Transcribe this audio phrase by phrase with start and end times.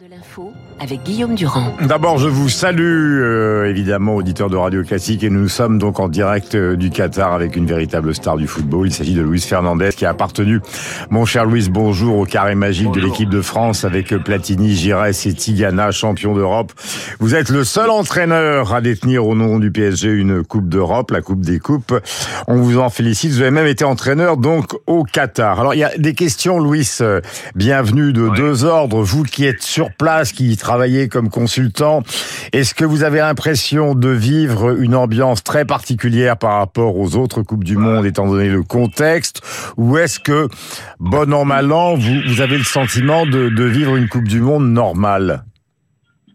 [0.00, 1.72] de l'info avec Guillaume Durand.
[1.88, 6.08] D'abord, je vous salue, euh, évidemment, auditeur de Radio Classique, et nous sommes donc en
[6.08, 8.88] direct euh, du Qatar avec une véritable star du football.
[8.88, 10.60] Il s'agit de Luis Fernandez, qui a appartenu,
[11.08, 15.32] mon cher Luis, bonjour, au carré magique de l'équipe de France avec Platini, Giresse et
[15.32, 16.72] Tigana, champion d'Europe.
[17.18, 21.22] Vous êtes le seul entraîneur à détenir au nom du PSG une Coupe d'Europe, la
[21.22, 21.94] Coupe des Coupes.
[22.48, 23.32] On vous en félicite.
[23.32, 25.60] Vous avez même été entraîneur, donc, au Qatar.
[25.60, 26.98] Alors, il y a des questions, Luis.
[27.00, 27.20] euh,
[27.54, 29.02] Bienvenue de deux ordres.
[29.02, 32.02] Vous qui êtes sur place, qui travaillez comme consultant,
[32.52, 37.42] est-ce que vous avez l'impression de vivre une ambiance très particulière par rapport aux autres
[37.42, 39.42] Coupes du Monde, étant donné le contexte?
[39.76, 40.48] Ou est-ce que,
[41.00, 44.40] bon an, mal an, vous, vous avez le sentiment de, de vivre une Coupe du
[44.40, 45.44] Monde normale?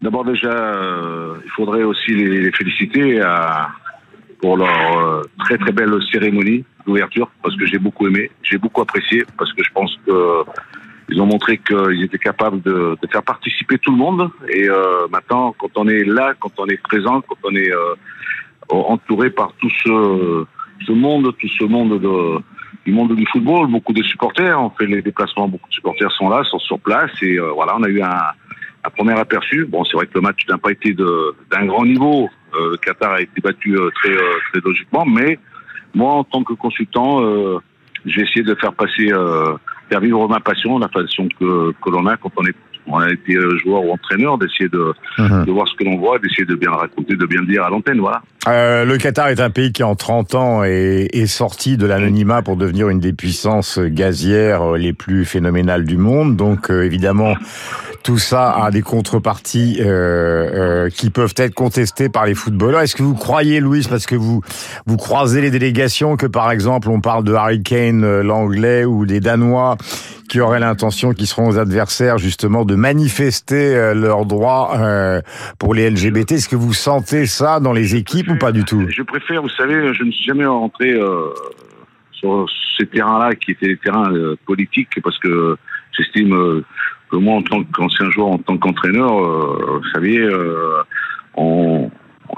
[0.00, 3.68] D'abord déjà, euh, il faudrait aussi les, les féliciter à,
[4.40, 8.80] pour leur euh, très très belle cérémonie d'ouverture, parce que j'ai beaucoup aimé, j'ai beaucoup
[8.80, 10.42] apprécié, parce que je pense que
[11.12, 14.30] ils ont montré qu'ils étaient capables de, de, faire participer tout le monde.
[14.48, 17.94] Et euh, maintenant, quand on est là, quand on est présent, quand on est euh,
[18.70, 20.44] entouré par tout ce,
[20.86, 22.42] ce monde, tout ce monde de,
[22.86, 26.28] du monde du football, beaucoup de supporters, on fait les déplacements, beaucoup de supporters sont
[26.28, 28.20] là, sont sur place, et euh, voilà, on a eu un,
[28.84, 29.66] un premier aperçu.
[29.66, 32.28] Bon, c'est vrai que le match n'a pas été d'un grand niveau.
[32.54, 35.38] Euh, le Qatar a été battu euh, très, euh, très logiquement, mais
[35.94, 37.58] moi, en tant que consultant, euh,
[38.04, 39.54] j'ai essayé de faire passer, euh,
[39.92, 43.10] faire vivre ma passion, la passion que, que l'on a quand on est on a
[43.10, 45.44] été euh, joueur ou entraîneur, d'essayer de, Mhm.
[45.44, 47.64] de voir ce que l'on voit, d'essayer de bien le raconter, de bien le dire
[47.64, 48.22] à l'antenne, voilà.
[48.48, 52.42] Euh, le Qatar est un pays qui, en 30 ans, est, est sorti de l'anonymat
[52.42, 56.34] pour devenir une des puissances gazières euh, les plus phénoménales du monde.
[56.36, 57.34] Donc, euh, évidemment,
[58.02, 62.80] tout ça a des contreparties euh, qui peuvent être contestées par les footballeurs.
[62.80, 64.40] Est-ce que vous croyez, Louis, parce que vous
[64.86, 69.20] vous croisez les délégations, que par exemple, on parle de Harry Kane, l'anglais, ou des
[69.20, 69.76] Danois,
[70.32, 75.20] qui auraient l'intention, qui seront aux adversaires, justement, de manifester euh, leurs droits euh,
[75.58, 76.32] pour les LGBT.
[76.32, 78.82] Est-ce que vous sentez ça dans les équipes ou pas du tout?
[78.88, 81.28] Je préfère, vous savez, je ne suis jamais rentré euh,
[82.12, 82.46] sur
[82.78, 84.10] ces terrains-là qui étaient des terrains
[84.46, 85.58] politiques parce que
[85.98, 86.62] j'estime
[87.10, 90.26] que moi, en tant qu'ancien joueur, en tant qu'entraîneur, vous savez,
[91.34, 91.90] on,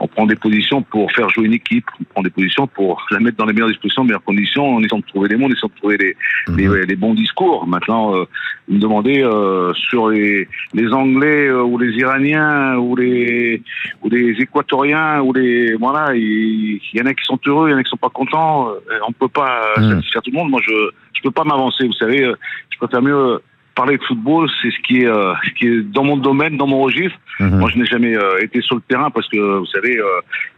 [0.00, 3.20] on prend des positions pour faire jouer une équipe, on prend des positions pour la
[3.20, 5.68] mettre dans les meilleures dispositions, meilleures conditions, en essayant de trouver les mots, en essayant
[5.74, 6.16] de trouver les,
[6.56, 7.66] les, les bons discours.
[7.66, 8.24] Maintenant, euh,
[8.68, 13.62] vous me demandez euh, sur les, les Anglais euh, ou les Iraniens ou les
[14.02, 17.74] ou les Équatoriens ou les voilà, il, y en a qui sont heureux, il y
[17.74, 18.68] en a qui sont pas contents.
[18.70, 19.90] Euh, On peut pas euh, Mm.
[19.96, 20.50] satisfaire tout le monde.
[20.50, 20.72] Moi, je
[21.14, 21.86] je peux pas m'avancer.
[21.86, 22.34] Vous savez, euh,
[22.70, 23.40] je préfère mieux
[23.76, 24.48] parler de football.
[24.60, 27.16] C'est ce qui est euh, ce qui est dans mon domaine, dans mon registre.
[27.38, 27.58] Mhm.
[27.60, 30.04] Moi, je n'ai jamais euh, été sur le terrain parce que vous savez, euh,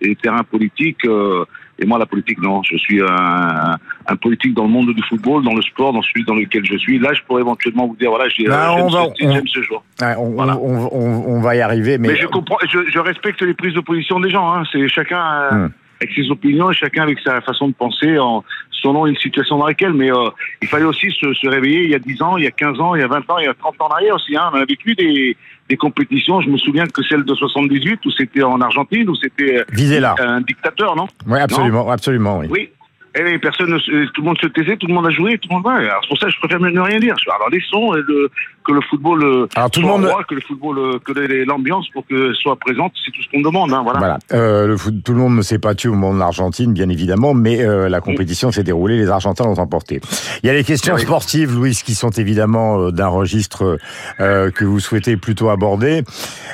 [0.01, 1.05] les terrains politiques.
[1.05, 1.45] euh,
[1.81, 2.61] et moi, la politique, non.
[2.65, 3.77] Je suis un,
[4.09, 6.77] un politique dans le monde du football, dans le sport, dans celui dans lequel je
[6.77, 6.99] suis.
[6.99, 9.83] Là, je pourrais éventuellement vous dire, voilà, j'ai, j'aime, va- ce, ce joueur.
[10.03, 10.57] Ouais, on, Voilà.
[10.59, 13.75] on, on, on va y arriver, mais, Mais, je comprends, je, je respecte les prises
[13.75, 14.53] de position des gens.
[14.53, 14.65] Hein.
[14.73, 15.69] C'est chacun Hmm.
[16.01, 19.93] Avec ses opinions, chacun avec sa façon de penser, en selon une situation dans laquelle.
[19.93, 20.31] Mais euh,
[20.63, 22.81] il fallait aussi se, se réveiller il y a 10 ans, il y a 15
[22.81, 24.37] ans, il y a 20 ans, il y a 30 ans en arrière aussi.
[24.37, 24.51] Hein.
[24.53, 25.37] On a vécu des,
[25.69, 26.41] des compétitions.
[26.41, 29.65] Je me souviens que celle de 78, où c'était en Argentine, où c'était
[30.01, 30.15] là.
[30.21, 31.09] un dictateur, non?
[31.27, 32.47] Oui, absolument, absolument, oui.
[32.51, 32.69] Oui.
[33.17, 35.49] Et personne, ne se- tout le monde se taisait, tout le monde a joué, tout
[35.51, 35.67] le monde.
[35.67, 37.17] Alors c'est pour ça que je préfère ne rien dire.
[37.35, 38.31] Alors laissons euh, le,
[38.69, 41.13] que le football euh, Alors tout le soit monde, roi, que le football, euh, que
[41.49, 43.73] l'ambiance pour que soit présente, c'est tout ce qu'on demande.
[43.73, 43.99] Hein, voilà.
[43.99, 44.19] Voilà.
[44.35, 46.89] Euh, le foot, tout le monde ne s'est pas tué au moment de l'Argentine, bien
[46.91, 50.01] évidemment, mais euh, la compétition s'est déroulée, les Argentins l'ont emporté.
[50.43, 51.01] Il y a les questions Oui.
[51.01, 53.79] sportives, Louis, qui sont évidemment d'un registre
[54.21, 56.03] euh, que vous souhaitez plutôt aborder.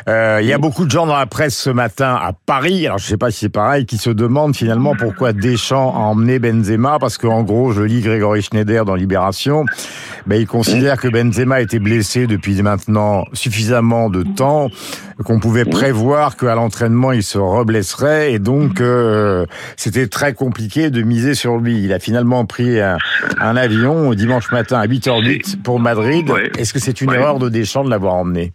[0.06, 3.06] Il y a beaucoup de gens dans la presse ce matin à Paris, alors je
[3.06, 7.19] sais pas si c'est pareil, qui se demandent finalement pourquoi Deschamps a emmené Benzema, parce
[7.19, 9.64] qu'en gros, je lis Grégory Schneider dans Libération,
[10.26, 14.69] ben, il considère que Benzema était blessé depuis maintenant suffisamment de temps
[15.25, 21.03] qu'on pouvait prévoir qu'à l'entraînement il se reblesserait et donc euh, c'était très compliqué de
[21.03, 21.82] miser sur lui.
[21.82, 22.98] Il a finalement pris un,
[23.41, 26.28] un avion dimanche matin à 8h08 pour Madrid.
[26.31, 26.50] Ouais.
[26.59, 27.16] Est-ce que c'est une Ouais.
[27.16, 28.53] erreur de Deschamps de l'avoir emmené?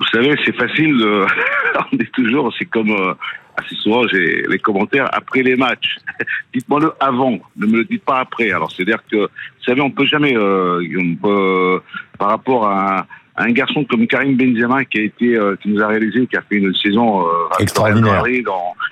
[0.00, 0.96] Vous savez, c'est facile.
[0.98, 1.26] de-
[1.92, 3.14] on est toujours, c'est comme euh,
[3.58, 5.96] assez souvent, j'ai les commentaires après les matchs.
[6.54, 8.50] Dites-moi-le avant, ne me le dites pas après.
[8.50, 11.80] Alors, c'est-à-dire que, vous savez, on peut jamais, euh, on peut,
[12.18, 13.06] par rapport à, à
[13.38, 16.42] un garçon comme Karim Benzema qui a été, euh, qui nous a réalisé, qui a
[16.42, 17.30] fait une saison euh,
[17.60, 18.26] Extraordinaire.
[18.26, 18.44] et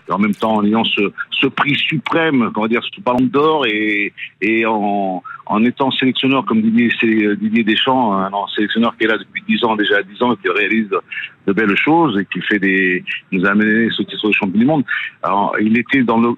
[0.09, 4.13] en même temps en ayant ce, ce prix suprême, comment dire, ce ballon d'or et,
[4.41, 6.91] et en, en étant sélectionneur comme Didier,
[7.37, 10.49] Didier Deschamps, un sélectionneur qui est là depuis 10 ans, déjà 10 ans, et qui
[10.49, 11.01] réalise de,
[11.49, 14.65] de belles choses et qui fait des, nous a amené ce titre de champion du
[14.65, 14.85] monde.
[15.23, 16.31] Alors, il était dans le,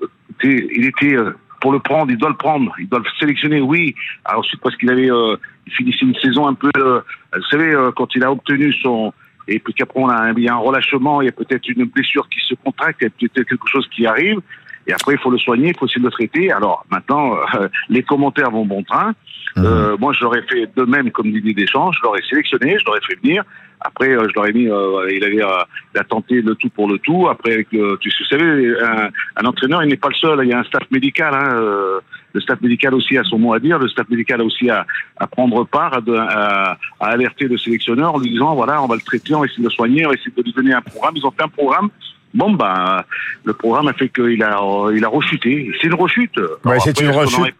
[0.42, 3.94] il était euh, pour le prendre, il doit le prendre, il doit le sélectionner, oui.
[4.24, 7.00] Alors, ensuite, parce qu'il avait, euh, il finissait une saison un peu, euh,
[7.34, 9.12] vous savez, euh, quand il a obtenu son,
[9.46, 11.84] et puis qu'après on a, il y a un relâchement, il y a peut-être une
[11.84, 14.40] blessure qui se contracte, il y a peut-être quelque chose qui arrive,
[14.86, 16.52] et après il faut le soigner, il faut de le traiter.
[16.52, 19.14] Alors maintenant, euh, les commentaires vont bon train.
[19.56, 19.64] Mhm.
[19.64, 23.00] Euh, moi, je l'aurais fait de même comme Didier Deschamps, je l'aurais sélectionné, je l'aurais
[23.06, 23.44] fait venir.
[23.80, 25.62] Après, euh, je l'aurais mis, euh, il avait, euh,
[25.94, 27.28] il a tenté le tout pour le tout.
[27.28, 30.40] Après, avec le, tu sais, vous savez, un, un entraîneur, il n'est pas le seul.
[30.42, 31.32] Il y a un staff médical.
[31.34, 32.00] Hein,
[32.34, 33.78] le staff médical aussi a son mot à dire.
[33.78, 34.84] Le staff médical a aussi à,
[35.16, 38.86] à prendre part, à, de- à- à alerter le sélectionneur en lui disant voilà, on
[38.86, 40.74] va le traiter, on va essayer de le soigner, on va essayer de lui donner
[40.74, 41.14] un programme.
[41.16, 41.88] Ils ont fait un programme.
[42.34, 43.02] Bon, ben,
[43.44, 44.60] le programme a fait qu'il a,
[44.94, 45.70] il a rechuté.
[45.80, 46.36] C'est une rechute.
[46.72, 47.54] Alors c'est une rechute.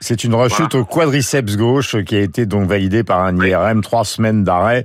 [0.00, 4.04] C'est une rechute au quadriceps gauche qui a été donc validée par un IRM, trois
[4.04, 4.84] semaines d'arrêt.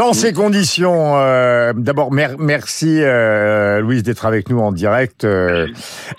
[0.00, 5.24] Dans ces conditions, euh, d'abord mer- merci euh, Louise d'être avec nous en direct.
[5.24, 5.66] Euh,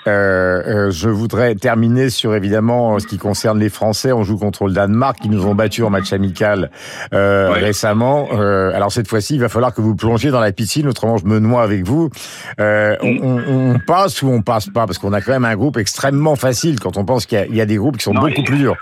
[0.06, 4.12] euh, euh, je voudrais terminer sur évidemment ce qui concerne les Français.
[4.12, 6.70] On joue contre le Danemark, qui nous ont battus en match amical
[7.16, 8.28] euh, récemment.
[8.34, 11.26] Euh, alors cette fois-ci, il va falloir que vous plongiez dans la piscine, autrement je
[11.26, 12.12] me noie avec vous.
[12.60, 14.86] Euh, on, on- on passe ou on passe pas?
[14.86, 17.62] Parce qu'on a quand même un groupe extrêmement facile quand on pense qu'il y y,
[17.62, 18.76] a des groupes qui sont Non, beaucoup plus durs.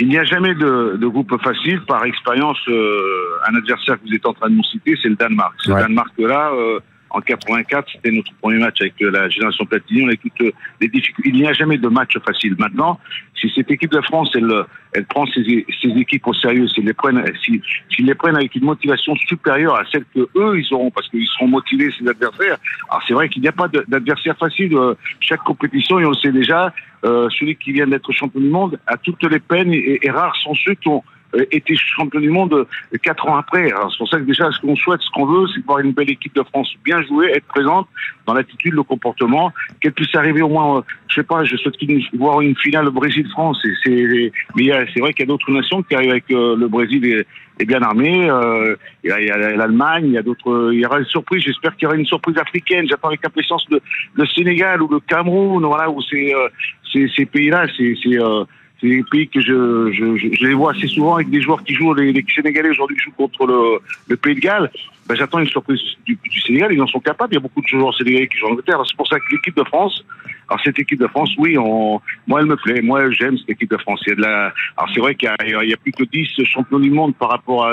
[0.00, 1.80] Il n'y a jamais de, de groupe facile.
[1.82, 3.00] Par expérience, euh,
[3.48, 5.54] un adversaire que vous êtes en train de nous citer, c'est le Danemark.
[5.58, 5.80] Ce Ouais.
[5.80, 6.80] Danemark-là, euh,
[7.10, 10.02] en 84, c'était notre premier match avec euh, la génération Platini.
[10.04, 10.50] On a toutes euh,
[10.80, 11.30] les difficultés.
[11.30, 12.54] Il n'y a jamais de match facile.
[12.58, 12.98] Maintenant,
[13.40, 16.84] si cette équipe de France, elle, euh, elle prend ses, ses équipes au sérieux, s'ils
[16.84, 20.74] les prennent, si- s'ils les prennent avec une motivation supérieure à celle que eux ils
[20.74, 22.58] auront, parce qu'ils seront motivés ces adversaires.
[22.90, 24.76] Alors c'est vrai qu'il n'y a pas d'adversaire facile.
[25.20, 26.72] Chaque compétition, et on le sait déjà,
[27.04, 30.54] euh, celui qui vient d'être champion du monde a toutes les peines et rares sont
[30.54, 31.02] ceux qui ont
[31.34, 33.68] euh, été champion du monde euh, quatre ans après.
[33.68, 36.10] C'est pour ça que déjà, ce qu'on souhaite, ce qu'on veut, c'est voir une belle
[36.10, 37.86] équipe de France bien jouer, être présente
[38.26, 41.76] dans l'attitude, le comportement, qu'elle puisse arriver au moins, euh, je sais pas, je souhaite
[41.76, 43.58] qu'il- voir une finale Brésil-France.
[43.64, 47.04] Et c'est, mais c'est vrai qu'il y a d'autres nations qui arrivent avec le Brésil
[47.06, 47.26] est,
[47.60, 48.28] est bien armé.
[48.30, 50.70] Euh, il y a, il y a l'Allemagne, il y a d'autres.
[50.72, 51.42] Il y aura une surprise.
[51.42, 52.86] J'espère qu'il y aura une surprise africaine.
[52.88, 53.80] J'attends avec impatience le,
[54.14, 55.64] le Sénégal ou le Cameroun.
[55.64, 56.48] Voilà où c'est euh,
[56.92, 58.44] ces, ces pays-là, c'est c'est, euh,
[58.80, 61.62] c'est des pays que je, je, je, je les vois assez souvent avec des joueurs
[61.64, 64.70] qui jouent, les, les Sénégalais aujourd'hui jouent contre le, le Pays de Galles.
[65.06, 67.32] Ben, J'attends une surprise du, du Sénégal, ils en sont capables.
[67.32, 68.80] Il y a beaucoup de joueurs sénégalais qui jouent en Angleterre.
[68.86, 70.04] C'est pour ça que l'équipe de France,
[70.48, 72.80] alors cette équipe de France, oui, on, moi elle me plaît.
[72.80, 74.00] Moi j'aime cette équipe de France.
[74.06, 76.04] Il y a de la, alors c'est vrai qu'il y a, y a plus que
[76.04, 77.72] 10 champions du monde par rapport à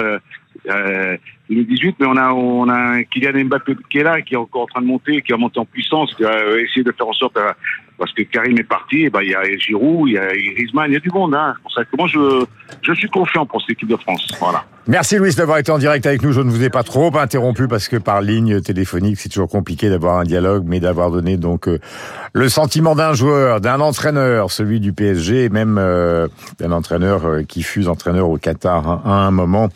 [0.69, 1.17] euh,
[1.49, 4.63] 2018, mais on a on a un Kylian Mbappé qui est là, qui est encore
[4.63, 7.07] en train de monter, qui va monter en puissance, qui va euh, essayer de faire
[7.07, 7.51] en sorte, euh,
[7.97, 10.89] parce que Karim est parti, et ben il y a Giroud, il y a Griezmann,
[10.89, 11.35] il y a du monde.
[11.35, 11.55] Hein.
[11.61, 12.45] Pour ça moi je
[12.81, 14.27] je suis confiant pour cette équipe de France.
[14.39, 14.65] Voilà.
[14.87, 16.31] Merci Louis d'avoir été en direct avec nous.
[16.31, 19.89] Je ne vous ai pas trop interrompu parce que par ligne téléphonique, c'est toujours compliqué
[19.89, 21.79] d'avoir un dialogue, mais d'avoir donné donc euh,
[22.33, 26.27] le sentiment d'un joueur, d'un entraîneur, celui du PSG, même euh,
[26.57, 29.69] d'un entraîneur euh, qui fut entraîneur au Qatar hein, à un moment.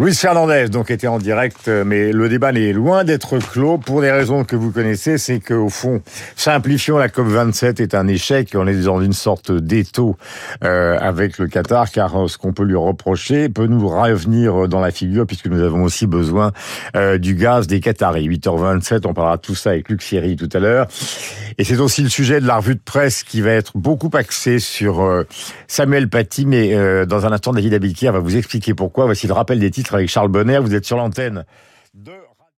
[0.00, 4.00] Luis Fernandez donc était en direct, euh, mais le débat n'est loin d'être clos pour
[4.00, 5.18] des raisons que vous connaissez.
[5.18, 6.02] C'est qu'au fond,
[6.36, 8.50] simplifions la COP 27 est un échec.
[8.54, 10.16] On est dans une sorte d'étau
[10.62, 14.78] euh, avec le Qatar, car euh, ce qu'on peut lui reprocher peut nous revenir dans
[14.78, 16.52] la figure puisque nous avons aussi besoin
[16.94, 18.28] euh, du gaz des Qataris.
[18.28, 20.86] 8h27, on parlera de tout ça avec Luc Thierry tout à l'heure.
[21.60, 24.60] Et c'est aussi le sujet de la revue de presse qui va être beaucoup axé
[24.60, 25.24] sur euh,
[25.66, 29.06] Samuel Paty, mais euh, dans un instant, David Abikir va vous expliquer pourquoi.
[29.06, 30.58] Voici le rappel des titres avec Charles Bonner.
[30.58, 31.44] Vous êtes sur l'antenne
[31.94, 32.12] de